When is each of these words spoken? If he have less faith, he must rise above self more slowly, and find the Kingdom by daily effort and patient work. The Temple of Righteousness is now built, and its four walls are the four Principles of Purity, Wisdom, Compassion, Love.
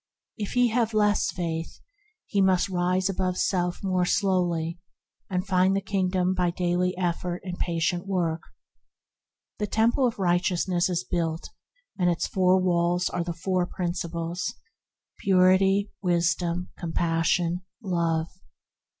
If 0.35 0.53
he 0.53 0.69
have 0.69 0.95
less 0.95 1.31
faith, 1.31 1.79
he 2.25 2.41
must 2.41 2.69
rise 2.69 3.07
above 3.07 3.37
self 3.37 3.83
more 3.83 4.03
slowly, 4.03 4.79
and 5.29 5.45
find 5.45 5.75
the 5.75 5.79
Kingdom 5.79 6.33
by 6.33 6.49
daily 6.49 6.97
effort 6.97 7.43
and 7.45 7.59
patient 7.59 8.07
work. 8.07 8.41
The 9.59 9.67
Temple 9.67 10.07
of 10.07 10.17
Righteousness 10.17 10.89
is 10.89 11.05
now 11.11 11.15
built, 11.19 11.49
and 11.99 12.09
its 12.09 12.25
four 12.25 12.57
walls 12.59 13.11
are 13.11 13.23
the 13.23 13.31
four 13.31 13.67
Principles 13.67 14.41
of 14.49 14.55
Purity, 15.23 15.91
Wisdom, 16.01 16.71
Compassion, 16.79 17.61
Love. 17.83 18.25